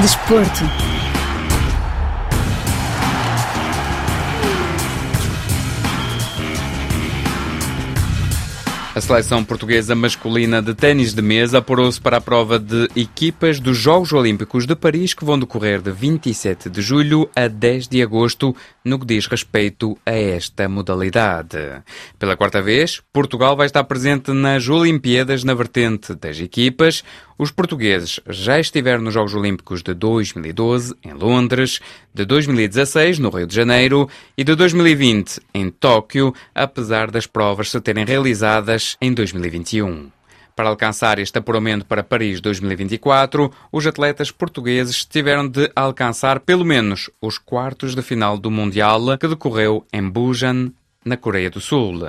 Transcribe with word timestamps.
Desporto. 0.00 0.64
A 8.94 9.00
seleção 9.00 9.44
portuguesa 9.44 9.94
masculina 9.94 10.60
de 10.60 10.74
ténis 10.74 11.14
de 11.14 11.22
mesa 11.22 11.58
apurou-se 11.58 12.00
para 12.00 12.16
a 12.16 12.20
prova 12.20 12.58
de 12.58 12.88
equipas 12.96 13.60
dos 13.60 13.76
Jogos 13.76 14.12
Olímpicos 14.12 14.66
de 14.66 14.74
Paris 14.74 15.14
que 15.14 15.24
vão 15.24 15.38
decorrer 15.38 15.80
de 15.80 15.92
27 15.92 16.68
de 16.68 16.82
julho 16.82 17.30
a 17.34 17.46
10 17.46 17.86
de 17.86 18.02
agosto 18.02 18.56
no 18.84 18.98
que 18.98 19.06
diz 19.06 19.28
respeito 19.28 19.96
a 20.04 20.10
esta 20.10 20.68
modalidade. 20.68 21.58
Pela 22.18 22.36
quarta 22.36 22.60
vez, 22.60 23.00
Portugal 23.12 23.56
vai 23.56 23.66
estar 23.66 23.84
presente 23.84 24.32
nas 24.32 24.68
Olimpíadas 24.68 25.44
na 25.44 25.54
vertente 25.54 26.14
das 26.16 26.40
equipas. 26.40 27.04
Os 27.38 27.52
portugueses 27.52 28.18
já 28.28 28.58
estiveram 28.58 29.00
nos 29.00 29.14
Jogos 29.14 29.32
Olímpicos 29.32 29.80
de 29.80 29.94
2012 29.94 30.96
em 31.04 31.12
Londres, 31.12 31.78
de 32.12 32.24
2016 32.24 33.20
no 33.20 33.30
Rio 33.30 33.46
de 33.46 33.54
Janeiro 33.54 34.10
e 34.36 34.42
de 34.42 34.56
2020 34.56 35.40
em 35.54 35.70
Tóquio, 35.70 36.34
apesar 36.52 37.12
das 37.12 37.28
provas 37.28 37.70
se 37.70 37.80
terem 37.80 38.04
realizadas 38.04 38.96
em 39.00 39.14
2021. 39.14 40.10
Para 40.56 40.70
alcançar 40.70 41.20
este 41.20 41.38
apuramento 41.38 41.86
para 41.86 42.02
Paris 42.02 42.40
2024, 42.40 43.52
os 43.70 43.86
atletas 43.86 44.32
portugueses 44.32 45.04
tiveram 45.04 45.46
de 45.46 45.70
alcançar 45.76 46.40
pelo 46.40 46.64
menos 46.64 47.08
os 47.22 47.38
quartos 47.38 47.94
de 47.94 48.02
final 48.02 48.36
do 48.36 48.50
Mundial 48.50 49.16
que 49.16 49.28
decorreu 49.28 49.86
em 49.92 50.02
Busan, 50.02 50.72
na 51.04 51.16
Coreia 51.16 51.50
do 51.50 51.60
Sul. 51.60 52.00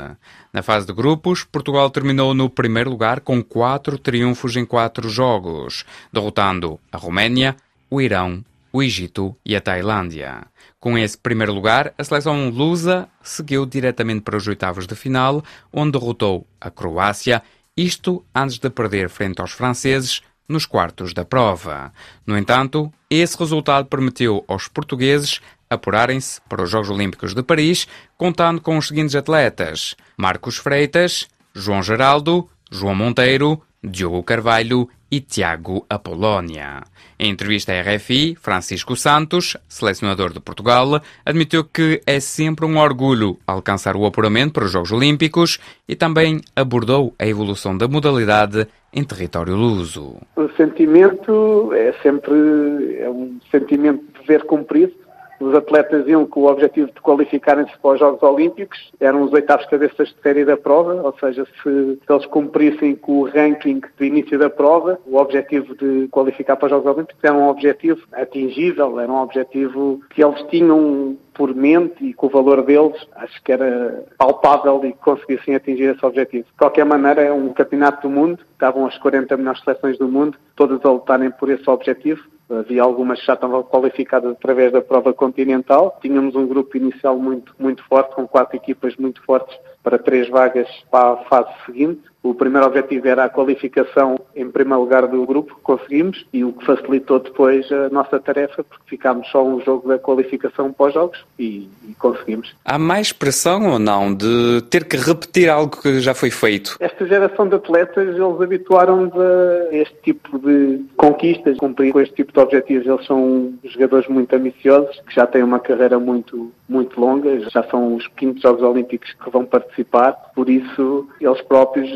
Na 0.51 0.61
fase 0.61 0.85
de 0.85 0.93
grupos, 0.93 1.43
Portugal 1.43 1.89
terminou 1.89 2.33
no 2.33 2.49
primeiro 2.49 2.89
lugar 2.89 3.21
com 3.21 3.43
quatro 3.43 3.97
triunfos 3.97 4.55
em 4.55 4.65
quatro 4.65 5.09
jogos, 5.09 5.85
derrotando 6.11 6.79
a 6.91 6.97
Roménia, 6.97 7.55
o 7.89 8.01
Irão, 8.01 8.43
o 8.71 8.83
Egito 8.83 9.35
e 9.45 9.55
a 9.55 9.61
Tailândia. 9.61 10.45
Com 10.79 10.97
esse 10.97 11.17
primeiro 11.17 11.53
lugar, 11.53 11.93
a 11.97 12.03
seleção 12.03 12.49
lusa 12.49 13.07
seguiu 13.21 13.65
diretamente 13.65 14.21
para 14.21 14.37
os 14.37 14.47
oitavos 14.47 14.87
de 14.87 14.95
final, 14.95 15.43
onde 15.73 15.97
derrotou 15.97 16.47
a 16.59 16.69
Croácia 16.69 17.41
isto 17.75 18.23
antes 18.35 18.57
de 18.59 18.69
perder 18.69 19.09
frente 19.09 19.41
aos 19.41 19.51
franceses 19.51 20.21
nos 20.47 20.65
quartos 20.65 21.13
da 21.13 21.23
prova. 21.23 21.93
No 22.25 22.37
entanto, 22.37 22.91
esse 23.09 23.37
resultado 23.37 23.87
permitiu 23.87 24.43
aos 24.47 24.67
portugueses 24.67 25.41
apurarem-se 25.69 26.41
para 26.49 26.63
os 26.63 26.69
Jogos 26.69 26.89
Olímpicos 26.89 27.33
de 27.33 27.43
Paris, 27.43 27.87
contando 28.17 28.59
com 28.61 28.77
os 28.77 28.87
seguintes 28.87 29.15
atletas: 29.15 29.95
Marcos 30.17 30.57
Freitas, 30.57 31.27
João 31.53 31.83
Geraldo, 31.83 32.47
João 32.71 32.95
Monteiro, 32.95 33.61
Diogo 33.83 34.23
Carvalho 34.23 34.89
e 35.11 35.19
Tiago 35.19 35.85
Apolónia. 35.89 36.83
Em 37.17 37.31
entrevista 37.31 37.73
à 37.73 37.81
RFI, 37.81 38.35
Francisco 38.35 38.95
Santos, 38.95 39.57
selecionador 39.67 40.31
de 40.31 40.39
Portugal, 40.39 41.01
admitiu 41.25 41.63
que 41.63 42.01
é 42.05 42.19
sempre 42.19 42.65
um 42.65 42.77
orgulho 42.77 43.37
alcançar 43.45 43.95
o 43.95 44.05
apuramento 44.05 44.53
para 44.53 44.65
os 44.65 44.71
Jogos 44.71 44.91
Olímpicos 44.91 45.59
e 45.87 45.95
também 45.95 46.41
abordou 46.55 47.13
a 47.17 47.25
evolução 47.25 47.77
da 47.77 47.87
modalidade 47.87 48.67
em 48.93 49.03
território 49.03 49.55
luso. 49.55 50.17
O 50.35 50.49
sentimento 50.55 51.73
é 51.73 51.93
sempre 52.03 52.97
é 52.99 53.09
um 53.09 53.39
sentimento 53.51 54.03
de 54.19 54.27
ver 54.27 54.43
cumprido 54.45 54.93
os 55.39 55.55
atletas 55.55 56.07
iam 56.07 56.25
com 56.25 56.41
o 56.41 56.51
objetivo 56.51 56.87
de 56.87 57.01
qualificarem-se 57.01 57.77
para 57.79 57.91
os 57.91 57.99
Jogos 57.99 58.21
Olímpicos, 58.23 58.91
eram 58.99 59.23
os 59.23 59.33
oitavos 59.33 59.65
cabeças 59.67 60.09
de 60.09 60.21
série 60.21 60.45
da 60.45 60.57
prova, 60.57 61.01
ou 61.01 61.13
seja, 61.19 61.45
se, 61.63 61.99
eles 62.09 62.25
cumprissem 62.27 62.95
com 62.95 63.19
o 63.19 63.29
ranking 63.29 63.81
de 63.97 64.05
início 64.05 64.37
da 64.37 64.49
prova, 64.49 64.99
o 65.05 65.17
objetivo 65.17 65.75
de 65.75 66.07
qualificar 66.09 66.55
para 66.55 66.65
os 66.65 66.71
Jogos 66.71 66.95
Olímpicos 66.95 67.23
era 67.23 67.33
um 67.33 67.47
objetivo 67.47 68.01
atingível, 68.11 68.99
era 68.99 69.11
um 69.11 69.21
objetivo 69.21 70.01
que 70.09 70.23
eles 70.23 70.41
tinham 70.49 71.17
por 71.33 71.55
mente 71.55 72.05
e 72.05 72.13
com 72.13 72.27
o 72.27 72.29
valor 72.29 72.61
deles, 72.63 72.97
acho 73.15 73.41
que 73.43 73.53
era 73.53 74.03
palpável 74.17 74.83
e 74.83 74.91
conseguissem 74.91 75.55
atingir 75.55 75.95
esse 75.95 76.05
objetivo. 76.05 76.43
De 76.43 76.57
qualquer 76.57 76.83
maneira, 76.83 77.21
é 77.21 77.31
um 77.31 77.53
campeonato 77.53 78.07
do 78.07 78.13
mundo, 78.13 78.43
estavam 78.51 78.85
as 78.85 78.97
40 78.97 79.37
melhores 79.37 79.63
seleções 79.63 79.97
do 79.97 80.09
mundo, 80.09 80.37
todas 80.55 80.83
a 80.83 80.91
lutarem 80.91 81.31
por 81.31 81.49
esse 81.49 81.69
objetivo. 81.69 82.21
Havia 82.49 82.81
algumas 82.81 83.19
que 83.19 83.27
já 83.27 83.33
estavam 83.33 83.61
qualificadas 83.63 84.31
através 84.31 84.71
da 84.71 84.81
prova 84.81 85.13
continental. 85.13 85.97
Tínhamos 86.01 86.35
um 86.35 86.47
grupo 86.47 86.75
inicial 86.77 87.17
muito, 87.17 87.53
muito 87.59 87.83
forte, 87.83 88.15
com 88.15 88.27
quatro 88.27 88.57
equipas 88.57 88.95
muito 88.97 89.21
fortes 89.23 89.55
para 89.83 89.99
três 89.99 90.27
vagas 90.29 90.67
para 90.89 91.13
a 91.13 91.17
fase 91.25 91.49
seguinte. 91.65 92.01
O 92.21 92.33
primeiro 92.33 92.67
objetivo 92.67 93.07
era 93.07 93.25
a 93.25 93.29
qualificação 93.29 94.19
em 94.35 94.49
primeiro 94.49 94.81
lugar 94.81 95.07
do 95.07 95.25
grupo, 95.25 95.57
conseguimos, 95.63 96.25
e 96.33 96.43
o 96.43 96.51
que 96.51 96.65
facilitou 96.65 97.19
depois 97.19 97.71
a 97.71 97.89
nossa 97.89 98.19
tarefa, 98.19 98.63
porque 98.63 98.83
ficámos 98.87 99.27
só 99.29 99.43
um 99.43 99.61
jogo 99.61 99.87
da 99.87 99.97
qualificação 99.97 100.73
para 100.73 100.87
os 100.87 100.93
jogos 100.93 101.25
e, 101.37 101.69
e 101.87 101.93
conseguimos. 101.97 102.53
Há 102.65 102.77
mais 102.77 103.13
pressão 103.13 103.71
ou 103.71 103.79
não 103.79 104.13
de 104.13 104.61
ter 104.69 104.83
que 104.83 104.97
repetir 104.97 105.49
algo 105.49 105.81
que 105.81 105.99
já 105.99 106.13
foi 106.13 106.29
feito? 106.29 106.75
Esta 106.79 107.05
geração 107.05 107.47
de 107.47 107.55
atletas, 107.55 108.07
eles 108.07 108.41
habituaram-nos 108.41 109.13
a 109.15 109.75
este 109.75 109.95
tipo 110.03 110.37
de 110.39 110.83
conquistas, 110.97 111.57
cumprir 111.57 111.93
com 111.93 112.01
este 112.01 112.15
tipo 112.15 112.33
de 112.33 112.39
objetivos. 112.39 112.85
Eles 112.85 113.05
são 113.05 113.53
jogadores 113.63 114.07
muito 114.09 114.35
ambiciosos, 114.35 114.99
que 115.07 115.15
já 115.15 115.25
têm 115.25 115.43
uma 115.43 115.59
carreira 115.59 115.97
muito, 115.97 116.51
muito 116.67 116.99
longa, 116.99 117.39
já 117.49 117.63
são 117.63 117.95
os 117.95 118.07
quintos 118.07 118.41
Jogos 118.41 118.61
Olímpicos 118.61 119.13
que 119.13 119.29
vão 119.29 119.45
participar, 119.45 120.11
por 120.35 120.49
isso 120.49 121.07
eles 121.21 121.41
próprios 121.41 121.89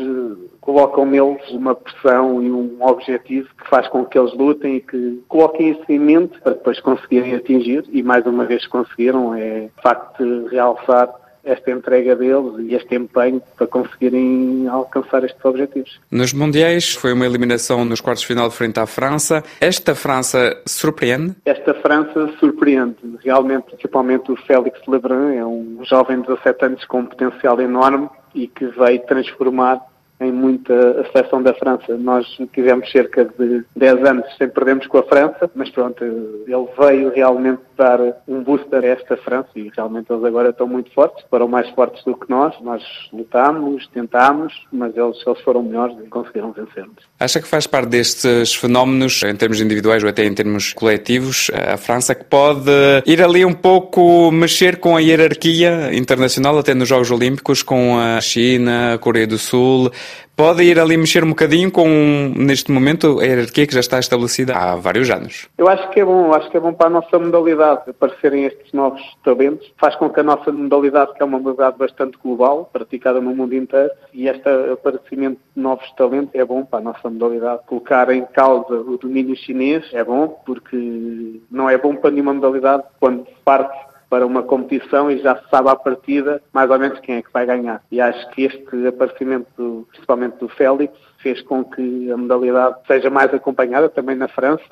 colocam 0.60 1.06
neles 1.06 1.48
uma 1.50 1.74
pressão 1.74 2.42
e 2.42 2.50
um 2.50 2.78
objetivo 2.80 3.48
que 3.62 3.68
faz 3.68 3.88
com 3.88 4.04
que 4.04 4.18
eles 4.18 4.32
lutem 4.34 4.76
e 4.76 4.80
que 4.80 5.22
coloquem 5.28 5.70
isso 5.70 5.84
em 5.88 5.98
mente 5.98 6.40
para 6.40 6.52
depois 6.52 6.80
conseguirem 6.80 7.34
atingir 7.34 7.84
e 7.92 8.02
mais 8.02 8.26
uma 8.26 8.44
vez 8.44 8.66
conseguiram 8.66 9.34
é 9.34 9.68
de 9.76 9.82
facto 9.82 10.46
realçar 10.46 11.08
esta 11.44 11.70
entrega 11.70 12.16
deles 12.16 12.54
e 12.58 12.74
este 12.74 12.94
empenho 12.94 13.40
para 13.56 13.66
conseguirem 13.66 14.66
alcançar 14.68 15.22
estes 15.24 15.44
objetivos. 15.44 16.00
Nos 16.10 16.32
Mundiais 16.32 16.94
foi 16.94 17.12
uma 17.12 17.26
eliminação 17.26 17.84
nos 17.84 18.00
quartos 18.00 18.22
de 18.22 18.28
final 18.28 18.50
frente 18.50 18.80
à 18.80 18.86
França. 18.86 19.44
Esta 19.60 19.94
França 19.94 20.62
surpreende? 20.66 21.34
Esta 21.44 21.74
França 21.74 22.28
surpreende. 22.40 22.96
Realmente, 23.22 23.66
principalmente 23.66 24.32
o 24.32 24.36
Félix 24.36 24.80
Lebrun, 24.88 25.32
é 25.32 25.44
um 25.44 25.80
jovem 25.84 26.20
de 26.22 26.28
17 26.28 26.64
anos 26.64 26.84
com 26.86 27.00
um 27.00 27.06
potencial 27.06 27.60
enorme 27.60 28.08
e 28.34 28.48
que 28.48 28.66
veio 28.66 29.00
transformar 29.06 29.80
em 30.20 30.32
muita 30.32 31.04
seleção 31.12 31.42
da 31.42 31.54
França. 31.54 31.96
Nós 31.96 32.26
tivemos 32.52 32.90
cerca 32.90 33.24
de 33.24 33.64
10 33.76 34.04
anos 34.04 34.36
sem 34.36 34.48
perdermos 34.48 34.86
com 34.86 34.98
a 34.98 35.02
França, 35.02 35.50
mas 35.54 35.70
pronto, 35.70 36.02
ele 36.04 36.68
veio 36.78 37.10
realmente 37.10 37.60
dar 37.76 38.00
um 38.28 38.42
booster 38.42 38.84
a 38.84 38.86
esta 38.86 39.16
França 39.16 39.48
e 39.56 39.70
realmente 39.74 40.12
eles 40.12 40.24
agora 40.24 40.50
estão 40.50 40.66
muito 40.66 40.92
fortes, 40.92 41.24
foram 41.30 41.48
mais 41.48 41.68
fortes 41.70 42.02
do 42.04 42.14
que 42.14 42.28
nós. 42.28 42.54
Nós 42.60 42.82
lutámos, 43.12 43.86
tentámos, 43.88 44.52
mas 44.72 44.96
eles, 44.96 45.16
eles 45.26 45.40
foram 45.40 45.62
melhores 45.62 45.96
e 46.04 46.08
conseguiram 46.08 46.52
vencer-nos. 46.52 46.96
Acha 47.18 47.40
que 47.40 47.48
faz 47.48 47.66
parte 47.66 47.88
destes 47.88 48.54
fenómenos, 48.54 49.22
em 49.22 49.36
termos 49.36 49.60
individuais 49.60 50.02
ou 50.02 50.08
até 50.08 50.24
em 50.24 50.34
termos 50.34 50.72
coletivos, 50.72 51.50
a 51.52 51.76
França 51.76 52.14
que 52.14 52.24
pode 52.24 52.70
ir 53.06 53.22
ali 53.22 53.44
um 53.44 53.54
pouco 53.54 54.30
mexer 54.30 54.78
com 54.78 54.96
a 54.96 55.00
hierarquia 55.00 55.94
internacional, 55.94 56.58
até 56.58 56.74
nos 56.74 56.88
Jogos 56.88 57.10
Olímpicos, 57.10 57.62
com 57.62 57.98
a 57.98 58.20
China, 58.20 58.94
a 58.94 58.98
Coreia 58.98 59.26
do 59.26 59.38
Sul, 59.38 59.90
pode 60.36 60.62
ir 60.62 60.78
ali 60.78 60.96
mexer 60.96 61.24
um 61.24 61.30
bocadinho 61.30 61.70
com, 61.70 62.32
neste 62.36 62.70
momento, 62.70 63.20
a 63.20 63.24
hierarquia 63.24 63.66
que 63.66 63.74
já 63.74 63.80
está 63.80 63.98
estabelecida 63.98 64.54
há 64.54 64.76
vários 64.76 65.10
anos? 65.10 65.48
Eu 65.56 65.68
acho 65.68 65.88
que 65.90 66.00
é 66.00 66.04
bom, 66.04 66.32
acho 66.32 66.50
que 66.50 66.56
é 66.56 66.60
bom 66.60 66.72
para 66.72 66.86
a 66.86 66.90
nossa 66.90 67.18
modalidade 67.18 67.90
aparecerem 67.90 68.44
estes 68.44 68.72
novos 68.72 69.02
talentos. 69.24 69.72
Faz 69.78 69.94
com 69.96 70.10
que 70.10 70.20
a 70.20 70.22
nossa 70.22 70.50
modalidade, 70.50 71.14
que 71.14 71.22
é 71.22 71.24
uma 71.24 71.38
modalidade 71.38 71.78
bastante 71.78 72.18
global, 72.22 72.68
praticada 72.72 73.20
no 73.20 73.34
mundo 73.34 73.54
inteiro, 73.54 73.90
e 74.12 74.28
este 74.28 74.48
aparecimento 74.72 75.38
de 75.56 75.62
novos 75.62 75.90
talentos 75.92 76.34
é 76.34 76.44
bom 76.44 76.64
para 76.64 76.80
a 76.80 76.82
nossa 76.82 77.08
modalidade. 77.08 77.62
Colocar 77.66 78.10
em 78.10 78.24
causa 78.24 78.74
o 78.74 78.98
domínio 78.98 79.36
chinês 79.36 79.84
é 79.92 80.02
bom, 80.02 80.28
porque 80.44 81.40
não 81.50 81.68
é 81.68 81.78
bom 81.78 81.94
para 81.96 82.10
nenhuma 82.10 82.34
modalidade 82.34 82.82
quando 82.98 83.26
parte 83.44 83.93
para 84.14 84.24
uma 84.24 84.44
competição 84.44 85.10
e 85.10 85.18
já 85.18 85.34
se 85.34 85.42
sabe 85.50 85.68
à 85.68 85.74
partida 85.74 86.40
mais 86.52 86.70
ou 86.70 86.78
menos 86.78 87.00
quem 87.00 87.16
é 87.16 87.22
que 87.22 87.32
vai 87.32 87.44
ganhar. 87.44 87.82
E 87.90 88.00
acho 88.00 88.30
que 88.30 88.44
este 88.44 88.86
aparecimento, 88.86 89.88
principalmente 89.90 90.36
do 90.38 90.48
Félix, 90.48 90.96
fez 91.18 91.42
com 91.42 91.64
que 91.64 92.12
a 92.12 92.16
modalidade 92.16 92.76
seja 92.86 93.10
mais 93.10 93.34
acompanhada 93.34 93.88
também 93.88 94.14
na 94.14 94.28
França, 94.28 94.62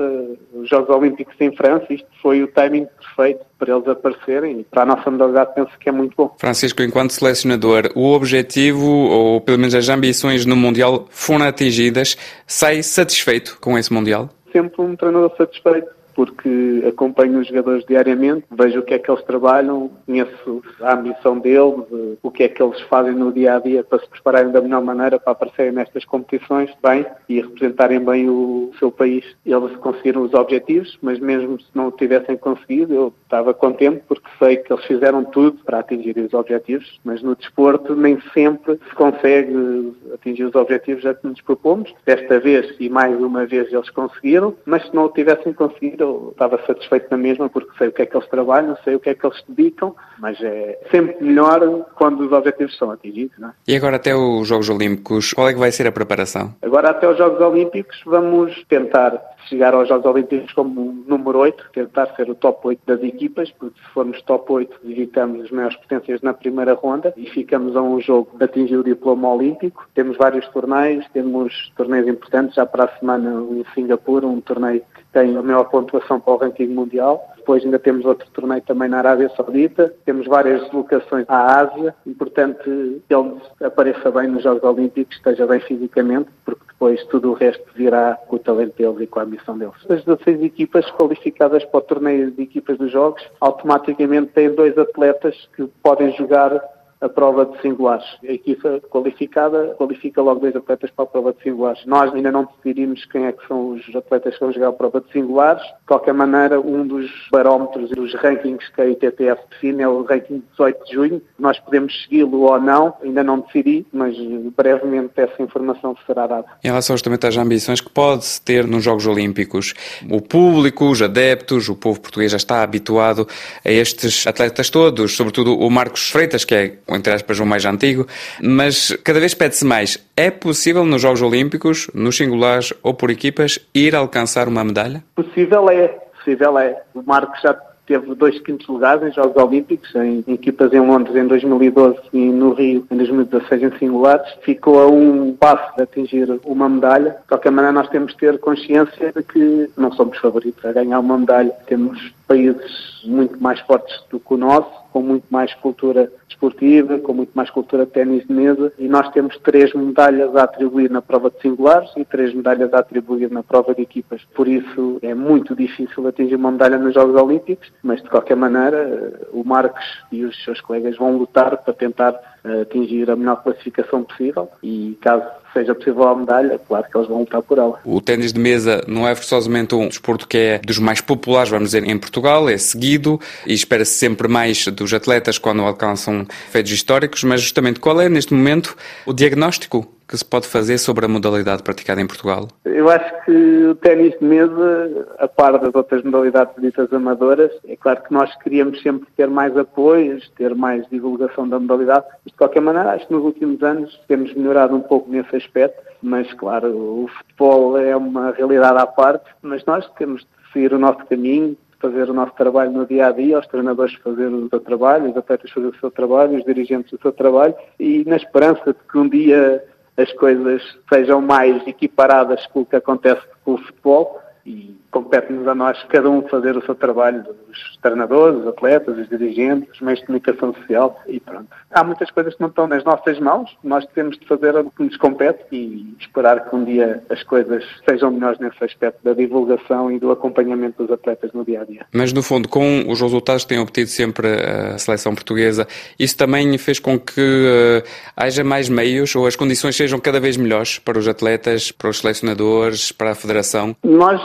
os 0.54 0.68
Jogos 0.68 0.94
Olímpicos 0.94 1.34
em 1.40 1.50
França, 1.56 1.86
isto 1.90 2.06
foi 2.22 2.40
o 2.40 2.46
timing 2.46 2.86
perfeito 3.00 3.44
para 3.58 3.74
eles 3.74 3.88
aparecerem 3.88 4.60
e 4.60 4.64
para 4.64 4.82
a 4.82 4.86
nossa 4.86 5.10
modalidade 5.10 5.54
penso 5.56 5.72
que 5.76 5.88
é 5.88 5.92
muito 5.92 6.14
bom. 6.16 6.32
Francisco, 6.38 6.80
enquanto 6.80 7.10
selecionador, 7.10 7.90
o 7.96 8.12
objetivo, 8.12 8.86
ou 8.86 9.40
pelo 9.40 9.58
menos 9.58 9.74
as 9.74 9.88
ambições 9.88 10.46
no 10.46 10.54
Mundial 10.54 11.08
foram 11.10 11.46
atingidas, 11.46 12.16
sai 12.46 12.80
satisfeito 12.84 13.58
com 13.60 13.76
esse 13.76 13.92
Mundial? 13.92 14.30
Sempre 14.52 14.82
um 14.82 14.94
treinador 14.94 15.34
satisfeito 15.36 16.01
porque 16.24 16.84
acompanho 16.86 17.40
os 17.40 17.48
jogadores 17.48 17.84
diariamente, 17.84 18.44
vejo 18.52 18.78
o 18.78 18.82
que 18.84 18.94
é 18.94 18.98
que 18.98 19.10
eles 19.10 19.24
trabalham, 19.24 19.90
conheço 20.06 20.62
a 20.80 20.94
ambição 20.94 21.36
deles, 21.40 21.82
o 22.22 22.30
que 22.30 22.44
é 22.44 22.48
que 22.48 22.62
eles 22.62 22.80
fazem 22.82 23.12
no 23.12 23.32
dia 23.32 23.56
a 23.56 23.58
dia 23.58 23.82
para 23.82 23.98
se 23.98 24.08
prepararem 24.08 24.52
da 24.52 24.60
melhor 24.60 24.84
maneira 24.84 25.18
para 25.18 25.32
aparecerem 25.32 25.72
nestas 25.72 26.04
competições 26.04 26.70
bem 26.80 27.04
e 27.28 27.40
representarem 27.40 27.98
bem 27.98 28.30
o 28.30 28.70
seu 28.78 28.92
país. 28.92 29.24
Eles 29.44 29.74
conseguiram 29.78 30.22
os 30.22 30.32
objetivos, 30.32 30.96
mas 31.02 31.18
mesmo 31.18 31.60
se 31.60 31.66
não 31.74 31.88
o 31.88 31.90
tivessem 31.92 32.36
conseguido, 32.36 32.94
eu 32.94 33.14
estava 33.24 33.52
contente 33.52 34.02
porque 34.06 34.28
sei 34.38 34.58
que 34.58 34.72
eles 34.72 34.84
fizeram 34.84 35.24
tudo 35.24 35.58
para 35.64 35.80
atingir 35.80 36.16
os 36.18 36.32
objetivos, 36.34 37.00
mas 37.04 37.20
no 37.20 37.34
desporto 37.34 37.96
nem 37.96 38.20
sempre 38.32 38.78
se 38.88 38.94
consegue 38.94 39.92
atingir 40.14 40.44
os 40.44 40.54
objetivos 40.54 41.04
a 41.04 41.14
que 41.14 41.26
nos 41.26 41.40
propomos. 41.40 41.92
Desta 42.06 42.38
vez 42.38 42.76
e 42.78 42.88
mais 42.88 43.18
uma 43.20 43.44
vez 43.44 43.72
eles 43.72 43.90
conseguiram, 43.90 44.54
mas 44.64 44.86
se 44.86 44.94
não 44.94 45.06
o 45.06 45.08
tivessem 45.08 45.52
conseguido, 45.52 46.11
eu 46.12 46.30
estava 46.32 46.60
satisfeito 46.66 47.08
na 47.10 47.16
mesma 47.16 47.48
porque 47.48 47.70
sei 47.78 47.88
o 47.88 47.92
que 47.92 48.02
é 48.02 48.06
que 48.06 48.16
eles 48.16 48.28
trabalham, 48.28 48.76
sei 48.84 48.94
o 48.94 49.00
que 49.00 49.10
é 49.10 49.14
que 49.14 49.26
eles 49.26 49.42
dedicam, 49.48 49.94
mas 50.18 50.40
é 50.42 50.78
sempre 50.90 51.16
melhor 51.20 51.60
quando 51.94 52.20
os 52.24 52.32
objetivos 52.32 52.76
são 52.76 52.90
atingidos. 52.90 53.38
Não 53.38 53.48
é? 53.48 53.52
E 53.66 53.76
agora 53.76 53.96
até 53.96 54.14
os 54.14 54.46
Jogos 54.46 54.68
Olímpicos, 54.68 55.32
qual 55.32 55.48
é 55.48 55.52
que 55.52 55.58
vai 55.58 55.70
ser 55.70 55.86
a 55.86 55.92
preparação? 55.92 56.54
Agora 56.62 56.90
até 56.90 57.08
os 57.08 57.16
Jogos 57.16 57.40
Olímpicos 57.40 58.00
vamos 58.04 58.64
tentar 58.68 59.20
chegar 59.48 59.74
aos 59.74 59.88
Jogos 59.88 60.06
Olímpicos 60.06 60.52
como 60.52 61.04
número 61.06 61.38
8, 61.38 61.64
tentar 61.72 62.06
ser 62.14 62.30
o 62.30 62.34
top 62.34 62.68
8 62.68 62.80
das 62.86 63.02
equipas, 63.02 63.50
porque 63.52 63.78
se 63.78 63.88
formos 63.92 64.22
top 64.22 64.52
8 64.52 64.80
visitamos 64.84 65.44
as 65.44 65.50
maiores 65.50 65.76
potências 65.76 66.20
na 66.22 66.32
primeira 66.32 66.74
ronda 66.74 67.12
e 67.16 67.28
ficamos 67.30 67.76
a 67.76 67.82
um 67.82 68.00
jogo 68.00 68.36
de 68.36 68.44
atingir 68.44 68.76
o 68.76 68.84
diploma 68.84 69.32
olímpico. 69.32 69.86
Temos 69.94 70.16
vários 70.16 70.46
torneios, 70.48 71.04
temos 71.12 71.72
torneios 71.76 72.08
importantes, 72.08 72.54
já 72.54 72.66
para 72.66 72.84
a 72.84 72.98
semana 72.98 73.44
em 73.50 73.64
Singapura, 73.74 74.26
um 74.26 74.40
torneio 74.40 74.82
tem 75.12 75.36
a 75.36 75.42
maior 75.42 75.64
pontuação 75.64 76.18
para 76.18 76.32
o 76.32 76.36
ranking 76.36 76.68
mundial. 76.68 77.32
Depois 77.36 77.64
ainda 77.64 77.78
temos 77.78 78.04
outro 78.04 78.28
torneio 78.30 78.62
também 78.62 78.88
na 78.88 78.98
Arábia 78.98 79.30
Saudita. 79.36 79.92
Temos 80.04 80.26
várias 80.26 80.62
deslocações 80.62 81.24
à 81.28 81.60
Ásia. 81.60 81.94
Importante 82.06 82.62
que 82.62 83.14
ele 83.14 83.40
apareça 83.62 84.10
bem 84.10 84.28
nos 84.28 84.42
Jogos 84.42 84.62
Olímpicos, 84.62 85.16
esteja 85.16 85.46
bem 85.46 85.60
fisicamente, 85.60 86.30
porque 86.44 86.62
depois 86.68 87.04
tudo 87.06 87.30
o 87.30 87.34
resto 87.34 87.64
virá 87.74 88.18
com 88.26 88.36
o 88.36 88.38
talento 88.38 88.76
deles 88.76 89.00
e 89.00 89.06
com 89.06 89.20
a 89.20 89.22
ambição 89.24 89.58
deles. 89.58 89.74
As 89.88 90.04
16 90.04 90.42
equipas 90.42 90.90
qualificadas 90.92 91.64
para 91.64 91.78
o 91.78 91.82
torneio 91.82 92.30
de 92.30 92.42
equipas 92.42 92.78
dos 92.78 92.90
Jogos 92.90 93.22
automaticamente 93.40 94.32
têm 94.32 94.54
dois 94.54 94.76
atletas 94.78 95.48
que 95.56 95.66
podem 95.82 96.12
jogar 96.16 96.60
a 97.02 97.08
prova 97.08 97.44
de 97.44 97.60
singulares. 97.60 98.06
A 98.26 98.32
equipa 98.32 98.80
qualificada 98.88 99.74
qualifica 99.76 100.22
logo 100.22 100.40
dois 100.40 100.54
atletas 100.54 100.90
para 100.90 101.04
a 101.04 101.08
prova 101.08 101.32
de 101.32 101.42
singulares. 101.42 101.84
Nós 101.84 102.14
ainda 102.14 102.30
não 102.30 102.48
decidimos 102.56 103.04
quem 103.06 103.26
é 103.26 103.32
que 103.32 103.46
são 103.48 103.72
os 103.72 103.96
atletas 103.96 104.34
que 104.34 104.40
vão 104.40 104.52
jogar 104.52 104.68
a 104.68 104.72
prova 104.72 105.00
de 105.00 105.10
singulares. 105.10 105.62
De 105.62 105.86
qualquer 105.86 106.14
maneira, 106.14 106.60
um 106.60 106.86
dos 106.86 107.10
barómetros 107.30 107.90
e 107.90 107.94
dos 107.94 108.14
rankings 108.14 108.70
que 108.72 108.80
a 108.80 108.86
ITTF 108.86 109.42
define 109.50 109.82
é 109.82 109.88
o 109.88 110.02
ranking 110.02 110.42
18 110.52 110.84
de 110.84 110.92
junho. 110.92 111.22
Nós 111.38 111.58
podemos 111.58 111.92
segui-lo 112.04 112.42
ou 112.42 112.60
não, 112.60 112.94
ainda 113.02 113.24
não 113.24 113.40
decidi, 113.40 113.84
mas 113.92 114.16
brevemente 114.56 115.12
essa 115.16 115.42
informação 115.42 115.96
será 116.06 116.26
dada. 116.28 116.46
Em 116.62 116.68
relação 116.68 116.96
justamente 116.96 117.26
às 117.26 117.36
ambições 117.36 117.80
que 117.80 117.90
pode 117.90 118.40
ter 118.42 118.66
nos 118.66 118.84
Jogos 118.84 119.06
Olímpicos, 119.06 119.74
o 120.08 120.20
público, 120.20 120.88
os 120.88 121.02
adeptos, 121.02 121.68
o 121.68 121.74
povo 121.74 122.00
português 122.00 122.30
já 122.30 122.36
está 122.36 122.62
habituado 122.62 123.26
a 123.64 123.70
estes 123.70 124.24
atletas 124.26 124.70
todos, 124.70 125.16
sobretudo 125.16 125.58
o 125.58 125.68
Marcos 125.68 126.08
Freitas, 126.08 126.44
que 126.44 126.54
é 126.54 126.78
entre 126.94 127.12
aspas, 127.12 127.38
o 127.38 127.46
mais 127.46 127.64
antigo, 127.64 128.06
mas 128.42 128.96
cada 129.04 129.20
vez 129.20 129.34
pede-se 129.34 129.64
mais. 129.64 129.98
É 130.16 130.30
possível 130.30 130.84
nos 130.84 131.02
Jogos 131.02 131.22
Olímpicos, 131.22 131.88
nos 131.94 132.16
singulares 132.16 132.72
ou 132.82 132.94
por 132.94 133.10
equipas, 133.10 133.58
ir 133.74 133.94
alcançar 133.94 134.48
uma 134.48 134.64
medalha? 134.64 135.02
Possível 135.14 135.68
é, 135.70 135.88
possível 135.88 136.58
é. 136.58 136.82
O 136.94 137.02
Marcos 137.02 137.40
já 137.42 137.56
teve 137.86 138.14
dois 138.14 138.38
quintos 138.40 138.66
lugares 138.68 139.02
em 139.02 139.12
Jogos 139.12 139.42
Olímpicos, 139.42 139.94
em, 139.94 140.24
em 140.26 140.34
equipas 140.34 140.72
em 140.72 140.80
Londres 140.80 141.16
em 141.16 141.26
2012 141.26 141.98
e 142.12 142.30
no 142.30 142.52
Rio 142.52 142.86
em 142.90 142.96
2016 142.96 143.62
em 143.62 143.78
singulares. 143.78 144.32
Ficou 144.42 144.80
a 144.80 144.86
um 144.86 145.34
passo 145.34 145.76
de 145.76 145.82
atingir 145.82 146.28
uma 146.44 146.68
medalha. 146.68 147.10
De 147.10 147.28
qualquer 147.28 147.50
maneira, 147.50 147.72
nós 147.72 147.88
temos 147.88 148.12
que 148.12 148.20
ter 148.20 148.38
consciência 148.38 149.12
de 149.12 149.22
que 149.22 149.70
não 149.76 149.92
somos 149.92 150.18
favoritos 150.18 150.64
a 150.64 150.72
ganhar 150.72 151.00
uma 151.00 151.18
medalha. 151.18 151.52
Temos 151.66 152.12
países 152.26 153.02
muito 153.04 153.42
mais 153.42 153.60
fortes 153.60 153.94
do 154.10 154.20
que 154.20 154.34
o 154.34 154.36
nosso 154.36 154.81
com 154.92 155.00
muito 155.00 155.24
mais 155.30 155.54
cultura 155.54 156.12
desportiva, 156.28 156.98
com 156.98 157.14
muito 157.14 157.32
mais 157.34 157.48
cultura 157.50 157.86
de 157.86 157.92
ténis 157.92 158.26
de 158.26 158.32
mesa, 158.32 158.72
e 158.78 158.86
nós 158.88 159.08
temos 159.10 159.38
três 159.38 159.72
medalhas 159.72 160.34
a 160.36 160.44
atribuir 160.44 160.90
na 160.90 161.00
prova 161.00 161.30
de 161.30 161.40
singulares 161.40 161.90
e 161.96 162.04
três 162.04 162.34
medalhas 162.34 162.72
a 162.74 162.80
atribuir 162.80 163.30
na 163.30 163.42
prova 163.42 163.74
de 163.74 163.82
equipas. 163.82 164.22
Por 164.34 164.46
isso 164.46 164.98
é 165.02 165.14
muito 165.14 165.56
difícil 165.56 166.06
atingir 166.06 166.36
uma 166.36 166.50
medalha 166.50 166.78
nos 166.78 166.94
Jogos 166.94 167.20
Olímpicos, 167.20 167.72
mas 167.82 168.02
de 168.02 168.10
qualquer 168.10 168.36
maneira 168.36 169.12
o 169.32 169.42
Marcos 169.42 169.84
e 170.10 170.24
os 170.24 170.44
seus 170.44 170.60
colegas 170.60 170.96
vão 170.96 171.16
lutar 171.16 171.56
para 171.56 171.72
tentar 171.72 172.14
eh, 172.44 172.62
atingir 172.62 173.10
a 173.10 173.16
melhor 173.16 173.42
classificação 173.42 174.04
possível 174.04 174.48
e 174.62 174.98
caso 175.00 175.24
seja 175.52 175.74
possível 175.74 176.08
a 176.08 176.16
medalha, 176.16 176.60
claro 176.66 176.84
que 176.90 176.96
eles 176.96 177.08
vão 177.08 177.20
lutar 177.20 177.42
por 177.42 177.58
ela. 177.58 177.78
O 177.84 178.00
ténis 178.00 178.32
de 178.32 178.40
mesa 178.40 178.82
não 178.86 179.06
é 179.06 179.14
forçosamente 179.14 179.74
um 179.74 179.88
desporto 179.88 180.26
que 180.26 180.36
é 180.36 180.58
dos 180.58 180.78
mais 180.78 181.00
populares, 181.00 181.50
vamos 181.50 181.70
dizer, 181.70 181.84
em 181.84 181.98
Portugal, 181.98 182.48
é 182.48 182.56
seguido 182.56 183.20
e 183.46 183.52
espera-se 183.52 183.94
sempre 183.94 184.28
mais 184.28 184.66
dos 184.66 184.92
atletas 184.92 185.38
quando 185.38 185.62
alcançam 185.62 186.26
feitos 186.50 186.72
históricos, 186.72 187.22
mas 187.24 187.40
justamente 187.40 187.80
qual 187.80 188.00
é 188.00 188.08
neste 188.08 188.34
momento 188.34 188.76
o 189.06 189.12
diagnóstico 189.12 189.86
que 190.12 190.18
se 190.18 190.24
pode 190.26 190.46
fazer 190.46 190.76
sobre 190.76 191.06
a 191.06 191.08
modalidade 191.08 191.62
praticada 191.62 191.98
em 191.98 192.06
Portugal? 192.06 192.46
Eu 192.66 192.90
acho 192.90 193.24
que 193.24 193.32
o 193.66 193.74
ténis 193.76 194.12
de 194.20 194.24
mesa, 194.26 195.06
a 195.18 195.26
par 195.26 195.58
das 195.58 195.74
outras 195.74 196.02
modalidades 196.02 196.54
ditas 196.60 196.92
amadoras, 196.92 197.50
é 197.66 197.76
claro 197.76 198.02
que 198.02 198.12
nós 198.12 198.30
queríamos 198.42 198.82
sempre 198.82 199.08
ter 199.16 199.28
mais 199.28 199.56
apoios, 199.56 200.30
ter 200.36 200.54
mais 200.54 200.86
divulgação 200.90 201.48
da 201.48 201.58
modalidade, 201.58 202.04
mas 202.24 202.32
de 202.32 202.36
qualquer 202.36 202.60
maneira 202.60 202.90
acho 202.90 203.06
que 203.06 203.14
nos 203.14 203.24
últimos 203.24 203.62
anos 203.62 203.98
temos 204.06 204.34
melhorado 204.34 204.76
um 204.76 204.80
pouco 204.80 205.10
nesse 205.10 205.34
aspecto, 205.44 205.82
mas 206.02 206.32
claro, 206.34 206.68
o 206.68 207.08
futebol 207.08 207.78
é 207.78 207.96
uma 207.96 208.32
realidade 208.32 208.78
à 208.78 208.86
parte, 208.86 209.24
mas 209.42 209.64
nós 209.64 209.88
temos 209.98 210.22
de 210.22 210.52
seguir 210.52 210.72
o 210.72 210.78
nosso 210.78 211.04
caminho, 211.06 211.56
fazer 211.78 212.08
o 212.08 212.14
nosso 212.14 212.32
trabalho 212.34 212.70
no 212.70 212.86
dia 212.86 213.08
a 213.08 213.12
dia, 213.12 213.38
os 213.38 213.46
treinadores 213.48 213.94
fazer 213.94 214.26
o 214.28 214.48
seu 214.48 214.60
trabalho, 214.60 215.10
os 215.10 215.16
atletas 215.16 215.50
fazer 215.50 215.66
o 215.66 215.78
seu 215.78 215.90
trabalho, 215.90 216.38
os 216.38 216.44
dirigentes 216.44 216.92
o 216.92 216.98
seu 216.98 217.12
trabalho 217.12 217.54
e 217.78 218.04
na 218.06 218.16
esperança 218.16 218.72
de 218.72 218.78
que 218.90 218.98
um 218.98 219.08
dia 219.08 219.64
as 219.96 220.12
coisas 220.14 220.62
sejam 220.92 221.20
mais 221.20 221.66
equiparadas 221.66 222.46
com 222.46 222.60
o 222.60 222.66
que 222.66 222.76
acontece 222.76 223.22
com 223.44 223.54
o 223.54 223.58
futebol 223.58 224.22
e 224.46 224.76
compete-nos 224.92 225.48
a 225.48 225.54
nós, 225.54 225.82
cada 225.88 226.08
um, 226.08 226.22
fazer 226.28 226.56
o 226.56 226.64
seu 226.64 226.74
trabalho, 226.74 227.24
os 227.50 227.76
treinadores, 227.78 228.40
os 228.40 228.46
atletas, 228.46 228.96
os 228.96 229.08
dirigentes, 229.08 229.74
os 229.74 229.80
meios 229.80 230.00
de 230.00 230.06
comunicação 230.06 230.54
social 230.54 231.00
e 231.08 231.18
pronto. 231.18 231.48
Há 231.70 231.82
muitas 231.82 232.10
coisas 232.10 232.34
que 232.34 232.40
não 232.40 232.48
estão 232.48 232.68
nas 232.68 232.84
nossas 232.84 233.18
mãos, 233.18 233.50
nós 233.64 233.84
temos 233.94 234.18
de 234.18 234.26
fazer 234.26 234.54
o 234.54 234.70
que 234.70 234.82
nos 234.84 234.96
compete 234.98 235.42
e 235.50 235.96
esperar 235.98 236.48
que 236.48 236.54
um 236.54 236.64
dia 236.64 237.02
as 237.08 237.22
coisas 237.22 237.64
sejam 237.88 238.10
melhores 238.10 238.38
nesse 238.38 238.62
aspecto 238.62 239.02
da 239.02 239.14
divulgação 239.14 239.90
e 239.90 239.98
do 239.98 240.12
acompanhamento 240.12 240.82
dos 240.82 240.92
atletas 240.92 241.32
no 241.32 241.44
dia 241.44 241.62
a 241.62 241.64
dia. 241.64 241.86
Mas 241.92 242.12
no 242.12 242.22
fundo, 242.22 242.46
com 242.48 242.84
os 242.86 243.00
resultados 243.00 243.44
que 243.44 243.48
tem 243.48 243.58
obtido 243.58 243.88
sempre 243.88 244.28
a 244.28 244.76
seleção 244.76 245.14
portuguesa, 245.14 245.66
isso 245.98 246.16
também 246.16 246.56
fez 246.58 246.78
com 246.78 246.98
que 246.98 247.20
uh, 247.20 247.88
haja 248.14 248.44
mais 248.44 248.68
meios 248.68 249.16
ou 249.16 249.26
as 249.26 249.36
condições 249.36 249.74
sejam 249.74 249.98
cada 249.98 250.20
vez 250.20 250.36
melhores 250.36 250.78
para 250.78 250.98
os 250.98 251.08
atletas, 251.08 251.72
para 251.72 251.88
os 251.88 252.00
selecionadores, 252.00 252.92
para 252.92 253.12
a 253.12 253.14
federação? 253.14 253.74
Nós 253.82 254.20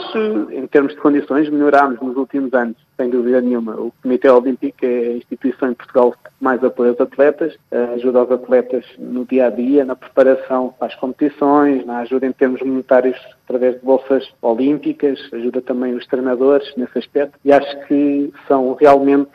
em 0.58 0.66
termos 0.66 0.94
de 0.94 1.00
condições, 1.00 1.48
melhorámos 1.48 2.00
nos 2.00 2.16
últimos 2.16 2.52
anos, 2.52 2.76
sem 2.98 3.08
dúvida 3.08 3.40
nenhuma. 3.40 3.74
O 3.76 3.92
Comitê 4.02 4.28
Olímpico 4.28 4.84
é 4.84 4.88
a 4.88 5.12
instituição 5.12 5.70
em 5.70 5.74
Portugal 5.74 6.12
que 6.12 6.30
mais 6.40 6.62
apoia 6.62 6.92
os 6.92 7.00
atletas, 7.00 7.56
ajuda 7.94 8.24
os 8.24 8.32
atletas 8.32 8.84
no 8.98 9.24
dia 9.24 9.46
a 9.46 9.50
dia, 9.50 9.84
na 9.84 9.96
preparação 9.96 10.74
para 10.78 10.88
as 10.88 10.94
competições, 10.96 11.86
na 11.86 11.98
ajuda 12.00 12.26
em 12.26 12.32
termos 12.32 12.60
monetários 12.60 13.16
através 13.44 13.76
de 13.76 13.84
bolsas 13.84 14.28
olímpicas, 14.42 15.18
ajuda 15.32 15.62
também 15.62 15.94
os 15.94 16.06
treinadores 16.06 16.70
nesse 16.76 16.98
aspecto 16.98 17.38
e 17.44 17.52
acho 17.52 17.86
que 17.86 18.32
são 18.46 18.74
realmente 18.74 19.30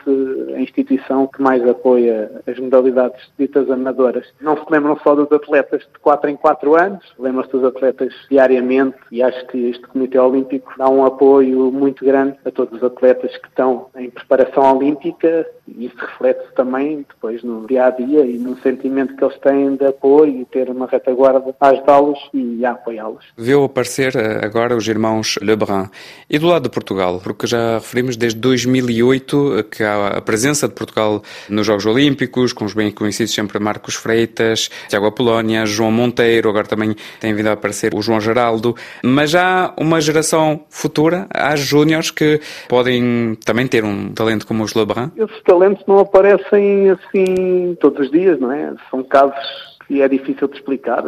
a 0.54 0.60
instituição 0.60 1.26
que 1.26 1.42
mais 1.42 1.66
apoia 1.68 2.30
as 2.46 2.58
modalidades 2.58 3.20
ditas 3.38 3.68
amadoras. 3.70 4.26
Não 4.40 4.56
se 4.56 4.64
lembram 4.70 4.96
só 4.98 5.14
dos 5.14 5.30
atletas 5.32 5.80
de 5.80 5.98
4 6.00 6.30
em 6.30 6.36
4 6.36 6.80
anos, 6.80 7.04
lembram-se 7.18 7.50
dos 7.50 7.64
atletas 7.64 8.14
diariamente 8.30 8.96
e 9.10 9.22
acho 9.22 9.46
que 9.48 9.70
este 9.70 9.86
Comitê 9.88 10.18
Olímpico 10.18 10.72
dá 10.78 10.88
um 10.88 11.04
apoio 11.04 11.72
muito 11.72 12.04
grande 12.04 12.36
a 12.44 12.50
todos 12.50 12.78
os 12.78 12.84
atletas 12.84 13.36
que 13.36 13.53
estão 13.54 13.88
em 13.94 14.10
preparação 14.10 14.76
olímpica 14.76 15.48
E 15.66 15.86
isso 15.86 15.96
reflete 15.98 16.44
também 16.54 17.06
depois 17.08 17.42
no 17.42 17.66
dia 17.66 17.86
a 17.86 17.90
dia 17.90 18.24
e 18.24 18.36
no 18.38 18.58
sentimento 18.60 19.16
que 19.16 19.24
eles 19.24 19.38
têm 19.38 19.76
de 19.76 19.86
apoio 19.86 20.42
e 20.42 20.44
ter 20.44 20.68
uma 20.68 20.86
retaguarda 20.86 21.54
a 21.58 21.68
ajudá-los 21.68 22.18
e 22.34 22.64
a 22.64 22.72
apoiá-los. 22.72 23.24
Viu 23.36 23.64
aparecer 23.64 24.14
eh, 24.14 24.44
agora 24.44 24.76
os 24.76 24.86
irmãos 24.86 25.38
Lebrun. 25.40 25.86
E 26.28 26.38
do 26.38 26.46
lado 26.46 26.64
de 26.64 26.68
Portugal, 26.68 27.20
porque 27.22 27.46
já 27.46 27.74
referimos 27.74 28.16
desde 28.16 28.38
2008 28.40 29.58
eh, 29.58 29.62
que 29.62 29.82
há 29.82 30.08
a 30.08 30.20
presença 30.20 30.68
de 30.68 30.74
Portugal 30.74 31.22
nos 31.48 31.66
Jogos 31.66 31.86
Olímpicos, 31.86 32.52
com 32.52 32.64
os 32.64 32.74
bem 32.74 32.90
conhecidos 32.90 33.32
sempre 33.32 33.58
Marcos 33.58 33.94
Freitas, 33.94 34.70
Tiago 34.88 35.06
Apolónia, 35.06 35.64
João 35.64 35.90
Monteiro, 35.90 36.50
agora 36.50 36.66
também 36.66 36.94
tem 37.20 37.32
vindo 37.34 37.48
a 37.48 37.52
aparecer 37.52 37.94
o 37.94 38.02
João 38.02 38.20
Geraldo, 38.20 38.74
mas 39.02 39.34
há 39.34 39.72
uma 39.78 40.00
geração 40.00 40.64
futura, 40.68 41.26
há 41.32 41.56
júniores 41.56 42.10
que 42.10 42.40
podem 42.68 43.36
também 43.44 43.66
ter 43.66 43.84
um 43.84 44.12
talento 44.12 44.46
como 44.46 44.62
os 44.62 44.74
Lebrun? 44.74 45.10
Talentos 45.54 45.84
não 45.86 46.00
aparecem 46.00 46.90
assim 46.90 47.76
todos 47.80 48.06
os 48.06 48.10
dias, 48.10 48.40
não 48.40 48.50
é? 48.50 48.74
São 48.90 49.04
casos 49.04 49.73
e 49.88 50.00
é 50.00 50.08
difícil 50.08 50.48
de 50.48 50.56
explicar. 50.56 51.04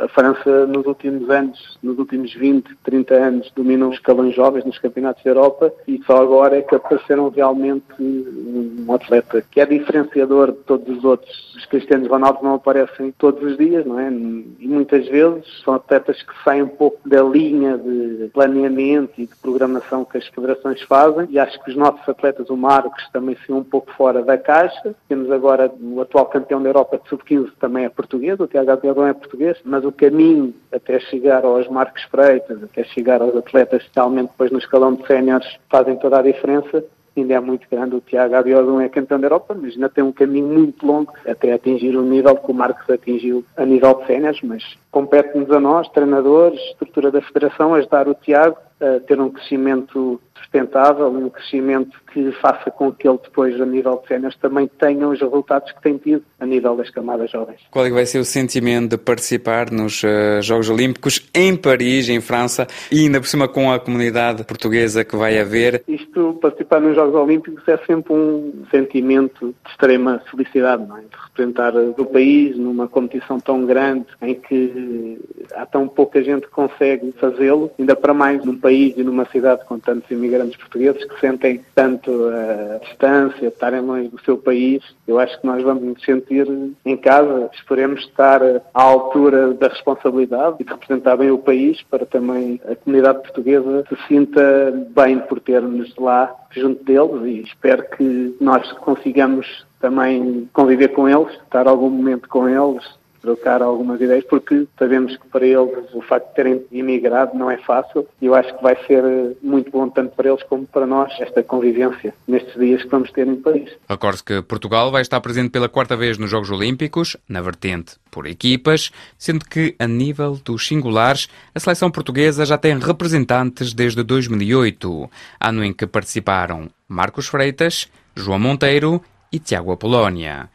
A 0.00 0.08
França, 0.08 0.66
nos 0.66 0.86
últimos 0.86 1.28
anos, 1.30 1.78
nos 1.82 1.98
últimos 1.98 2.32
20, 2.34 2.76
30 2.82 3.14
anos, 3.14 3.52
dominou 3.54 3.90
os 3.90 3.96
escalões 3.96 4.34
jovens 4.34 4.64
nos 4.64 4.78
campeonatos 4.78 5.22
da 5.22 5.30
Europa 5.30 5.72
e 5.86 6.00
só 6.04 6.22
agora 6.22 6.56
é 6.56 6.62
que 6.62 6.74
apareceram 6.74 7.28
realmente 7.30 7.84
um 8.00 8.92
atleta 8.92 9.42
que 9.50 9.60
é 9.60 9.66
diferenciador 9.66 10.52
de 10.52 10.58
todos 10.58 10.96
os 10.96 11.04
outros. 11.04 11.54
Os 11.56 11.66
Cristianos 11.66 12.08
Ronaldo 12.08 12.40
não 12.42 12.54
aparecem 12.54 13.12
todos 13.18 13.42
os 13.42 13.56
dias, 13.56 13.84
não 13.84 13.98
é? 13.98 14.08
E 14.08 14.68
muitas 14.68 15.06
vezes 15.08 15.44
são 15.64 15.74
atletas 15.74 16.22
que 16.22 16.32
saem 16.44 16.62
um 16.62 16.68
pouco 16.68 17.06
da 17.08 17.22
linha 17.22 17.76
de 17.76 18.30
planeamento 18.32 19.12
e 19.18 19.26
de 19.26 19.36
programação 19.36 20.04
que 20.04 20.18
as 20.18 20.26
federações 20.28 20.82
fazem 20.82 21.26
e 21.30 21.38
acho 21.38 21.62
que 21.64 21.70
os 21.70 21.76
nossos 21.76 22.06
atletas, 22.08 22.50
o 22.50 22.56
Marcos, 22.56 23.08
também 23.12 23.36
são 23.46 23.58
um 23.58 23.64
pouco 23.64 23.92
fora 23.92 24.22
da 24.22 24.38
caixa. 24.38 24.94
Temos 25.08 25.30
agora 25.30 25.70
o 25.80 26.00
atual 26.00 26.26
campeão 26.26 26.62
da 26.62 26.68
Europa 26.68 26.98
de 27.02 27.08
sub-15 27.08 27.52
também 27.58 27.84
é 27.84 27.88
português 27.88 28.18
português, 28.28 28.40
o 28.40 28.46
Tiago 28.46 28.70
Abel 28.72 29.06
é 29.06 29.12
português, 29.14 29.58
mas 29.64 29.84
o 29.84 29.92
caminho 29.92 30.54
até 30.72 30.98
chegar 31.00 31.44
aos 31.44 31.68
Marcos 31.68 32.02
Freitas, 32.04 32.62
até 32.62 32.84
chegar 32.84 33.22
aos 33.22 33.34
atletas 33.36 33.88
realmente 33.94 34.30
depois 34.30 34.50
no 34.50 34.58
escalão 34.58 34.94
de 34.94 35.06
séniores 35.06 35.46
fazem 35.70 35.96
toda 35.96 36.18
a 36.18 36.22
diferença 36.22 36.84
ainda 37.16 37.34
é 37.34 37.40
muito 37.40 37.66
grande. 37.68 37.96
O 37.96 38.00
Tiago 38.00 38.36
Abiodun 38.36 38.80
é 38.80 38.88
campeão 38.88 39.18
da 39.18 39.26
Europa, 39.26 39.52
mas 39.60 39.74
ainda 39.74 39.88
tem 39.88 40.04
um 40.04 40.12
caminho 40.12 40.46
muito 40.46 40.86
longo 40.86 41.12
até 41.26 41.52
atingir 41.52 41.96
o 41.96 42.02
nível 42.02 42.36
que 42.36 42.48
o 42.48 42.54
Marcos 42.54 42.88
atingiu 42.88 43.44
a 43.56 43.64
nível 43.64 43.94
de 43.94 44.06
séniores, 44.06 44.40
mas 44.42 44.62
compete-nos 44.92 45.50
a 45.50 45.58
nós, 45.58 45.88
treinadores, 45.88 46.60
estrutura 46.70 47.10
da 47.10 47.20
federação, 47.20 47.74
ajudar 47.74 48.06
o 48.06 48.14
Tiago 48.14 48.56
a 48.80 49.00
ter 49.00 49.20
um 49.20 49.30
crescimento 49.30 50.20
sustentável, 50.38 51.08
um 51.08 51.28
crescimento 51.28 51.98
que 52.12 52.32
faça 52.32 52.70
com 52.70 52.92
que 52.92 53.08
ele 53.08 53.18
depois, 53.22 53.60
a 53.60 53.66
nível 53.66 54.00
de 54.00 54.08
cenas, 54.08 54.36
também 54.36 54.68
tenha 54.78 55.06
os 55.08 55.20
resultados 55.20 55.72
que 55.72 55.82
tem 55.82 55.98
tido 55.98 56.22
a 56.38 56.46
nível 56.46 56.76
das 56.76 56.90
camadas 56.90 57.30
jovens. 57.30 57.60
Qual 57.70 57.84
é 57.84 57.88
que 57.88 57.94
vai 57.94 58.06
ser 58.06 58.18
o 58.18 58.24
sentimento 58.24 58.90
de 58.90 58.98
participar 58.98 59.70
nos 59.70 60.02
uh, 60.02 60.40
Jogos 60.40 60.70
Olímpicos 60.70 61.28
em 61.34 61.56
Paris, 61.56 62.08
em 62.08 62.20
França, 62.20 62.66
e 62.90 63.00
ainda 63.00 63.20
por 63.20 63.26
cima 63.26 63.48
com 63.48 63.70
a 63.70 63.78
comunidade 63.78 64.44
portuguesa 64.44 65.04
que 65.04 65.16
vai 65.16 65.38
haver? 65.38 65.82
Isto, 65.88 66.38
participar 66.40 66.80
nos 66.80 66.94
Jogos 66.94 67.14
Olímpicos 67.14 67.66
é 67.68 67.76
sempre 67.78 68.12
um 68.12 68.64
sentimento 68.70 69.54
de 69.64 69.70
extrema 69.70 70.22
felicidade, 70.30 70.86
não 70.86 70.96
é? 70.96 71.00
De 71.00 71.08
representar 71.24 71.74
o 71.76 72.06
país 72.06 72.56
numa 72.56 72.88
competição 72.88 73.40
tão 73.40 73.66
grande 73.66 74.06
em 74.22 74.34
que 74.34 75.18
há 75.54 75.66
tão 75.66 75.88
pouca 75.88 76.22
gente 76.22 76.46
que 76.46 76.52
consegue 76.52 77.12
fazê-lo, 77.18 77.70
ainda 77.78 77.96
para 77.96 78.14
mais 78.14 78.44
num 78.44 78.56
país 78.56 78.67
e 78.70 79.02
numa 79.02 79.24
cidade 79.26 79.64
com 79.64 79.78
tantos 79.78 80.10
imigrantes 80.10 80.56
portugueses 80.56 81.04
que 81.04 81.20
sentem 81.20 81.60
tanto 81.74 82.10
a 82.28 82.78
distância, 82.78 83.46
estarem 83.46 83.80
longe 83.80 84.08
do 84.08 84.20
seu 84.22 84.36
país. 84.38 84.82
Eu 85.06 85.18
acho 85.18 85.40
que 85.40 85.46
nós 85.46 85.62
vamos 85.62 85.82
nos 85.82 86.02
sentir 86.04 86.46
em 86.84 86.96
casa, 86.96 87.50
esperemos 87.54 88.00
estar 88.00 88.40
à 88.42 88.82
altura 88.82 89.52
da 89.54 89.68
responsabilidade 89.68 90.56
e 90.60 90.64
de 90.64 90.70
representar 90.70 91.16
bem 91.16 91.30
o 91.30 91.38
país 91.38 91.82
para 91.82 92.06
também 92.06 92.60
a 92.70 92.74
comunidade 92.76 93.22
portuguesa 93.22 93.84
se 93.88 93.96
sinta 94.06 94.72
bem 94.94 95.18
por 95.20 95.40
ter-nos 95.40 95.94
lá 95.96 96.34
junto 96.50 96.82
deles 96.84 97.24
e 97.24 97.42
espero 97.42 97.84
que 97.90 98.36
nós 98.40 98.70
consigamos 98.72 99.66
também 99.80 100.48
conviver 100.52 100.88
com 100.88 101.08
eles, 101.08 101.32
estar 101.34 101.68
algum 101.68 101.90
momento 101.90 102.28
com 102.28 102.48
eles, 102.48 102.84
trocar 103.20 103.62
algumas 103.62 104.00
ideias, 104.00 104.24
porque 104.24 104.66
sabemos 104.78 105.16
que 105.16 105.26
para 105.28 105.46
eles 105.46 105.94
o 105.94 106.00
facto 106.02 106.28
de 106.28 106.34
terem 106.34 106.64
imigrado 106.70 107.36
não 107.36 107.50
é 107.50 107.56
fácil 107.58 108.06
e 108.20 108.26
eu 108.26 108.34
acho 108.34 108.56
que 108.56 108.62
vai 108.62 108.76
ser 108.86 109.36
muito 109.42 109.70
bom 109.70 109.88
tanto 109.88 110.14
para 110.14 110.28
eles 110.28 110.42
como 110.44 110.66
para 110.66 110.86
nós 110.86 111.12
esta 111.20 111.42
convivência 111.42 112.14
nestes 112.26 112.54
dias 112.54 112.82
que 112.82 112.88
vamos 112.88 113.10
ter 113.12 113.26
em 113.26 113.36
Paris. 113.36 113.70
Recorde 113.88 114.22
que 114.22 114.42
Portugal 114.42 114.90
vai 114.90 115.02
estar 115.02 115.20
presente 115.20 115.50
pela 115.50 115.68
quarta 115.68 115.96
vez 115.96 116.18
nos 116.18 116.30
Jogos 116.30 116.50
Olímpicos, 116.50 117.16
na 117.28 117.40
vertente 117.40 117.96
por 118.10 118.26
equipas, 118.26 118.90
sendo 119.16 119.44
que 119.44 119.74
a 119.78 119.86
nível 119.86 120.38
dos 120.44 120.66
singulares 120.66 121.28
a 121.54 121.60
seleção 121.60 121.90
portuguesa 121.90 122.44
já 122.44 122.58
tem 122.58 122.78
representantes 122.78 123.72
desde 123.72 124.02
2008, 124.02 125.10
ano 125.40 125.64
em 125.64 125.72
que 125.72 125.86
participaram 125.86 126.68
Marcos 126.88 127.28
Freitas, 127.28 127.88
João 128.16 128.38
Monteiro 128.38 129.02
e 129.32 129.38
Tiago 129.38 129.72
Apolónia. 129.72 130.48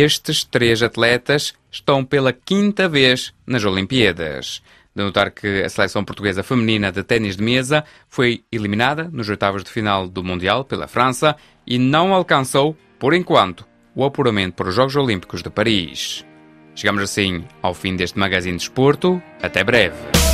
Estes 0.00 0.42
três 0.42 0.82
atletas 0.82 1.54
estão 1.70 2.04
pela 2.04 2.32
quinta 2.32 2.88
vez 2.88 3.32
nas 3.46 3.64
Olimpíadas. 3.64 4.60
De 4.92 5.04
notar 5.04 5.30
que 5.30 5.62
a 5.62 5.68
seleção 5.68 6.04
portuguesa 6.04 6.42
feminina 6.42 6.90
de 6.90 7.04
ténis 7.04 7.36
de 7.36 7.44
mesa 7.44 7.84
foi 8.08 8.42
eliminada 8.50 9.08
nos 9.12 9.28
oitavos 9.28 9.62
de 9.62 9.70
final 9.70 10.08
do 10.08 10.24
Mundial 10.24 10.64
pela 10.64 10.88
França 10.88 11.36
e 11.64 11.78
não 11.78 12.12
alcançou, 12.12 12.76
por 12.98 13.14
enquanto, 13.14 13.64
o 13.94 14.04
apuramento 14.04 14.56
para 14.56 14.68
os 14.68 14.74
Jogos 14.74 14.96
Olímpicos 14.96 15.44
de 15.44 15.50
Paris. 15.50 16.26
Chegamos 16.74 17.00
assim 17.00 17.44
ao 17.62 17.72
fim 17.72 17.94
deste 17.94 18.18
Magazine 18.18 18.56
de 18.56 18.64
Esporto. 18.64 19.22
Até 19.40 19.62
breve. 19.62 20.33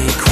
take 0.00 0.27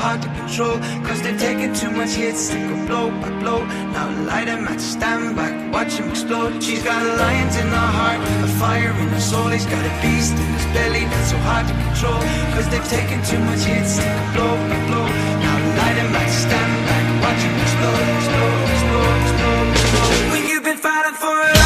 hard 0.00 0.22
to 0.22 0.30
control. 0.40 0.76
Cause 1.06 1.20
they've 1.22 1.38
taken 1.38 1.74
too 1.74 1.90
much 1.90 2.12
hits, 2.20 2.48
they 2.48 2.60
go 2.68 2.76
blow 2.88 3.06
by 3.22 3.30
blow. 3.42 3.60
Now 3.94 4.08
light 4.28 4.46
them 4.46 4.66
at 4.72 4.80
stand 4.80 5.36
back, 5.36 5.54
watch 5.72 5.92
him 5.98 6.08
explode. 6.08 6.62
She's 6.62 6.82
got 6.82 7.00
a 7.02 7.12
lions 7.22 7.54
in 7.62 7.68
her 7.68 7.90
heart, 7.98 8.20
a 8.46 8.48
fire 8.60 8.92
in 9.02 9.08
her 9.16 9.24
soul. 9.30 9.48
He's 9.56 9.68
got 9.74 9.84
a 9.92 9.94
beast 10.02 10.34
in 10.42 10.48
his 10.56 10.66
belly 10.74 11.04
that's 11.12 11.30
so 11.30 11.38
hard 11.48 11.64
to 11.68 11.74
control. 11.84 12.20
Cause 12.54 12.66
they've 12.70 12.90
taken 12.98 13.18
too 13.30 13.40
much 13.48 13.62
hits, 13.70 13.92
they 13.98 14.08
go 14.16 14.24
blow 14.34 14.54
by 14.70 14.80
blow. 14.88 15.06
Now 15.44 15.56
light 15.78 15.96
them 16.00 16.16
at 16.20 16.30
stand 16.44 16.72
back, 16.88 17.06
watch 17.22 17.42
him 17.46 17.54
explode, 17.64 18.06
explode, 18.16 18.60
explode, 18.74 19.20
explode, 19.22 19.68
explode 19.74 20.32
When 20.32 20.42
you've 20.48 20.66
been 20.70 20.80
fighting 20.86 21.16
for 21.22 21.36
it 21.48 21.59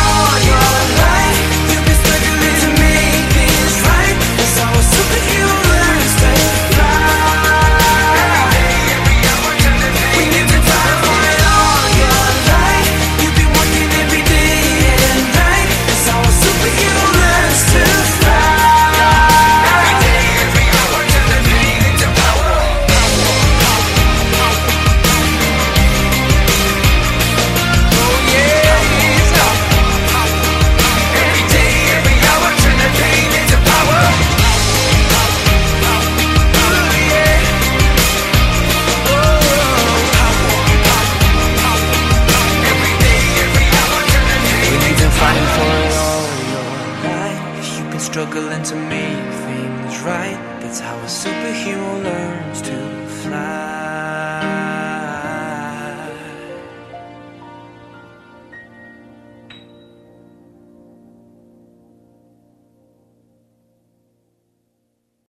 to 48.65 48.75
me. 48.77 49.04